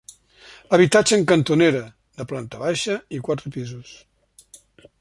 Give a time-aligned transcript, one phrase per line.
[0.77, 1.81] Habitatge en cantonera,
[2.21, 3.93] de planta baixa i quatre pisos.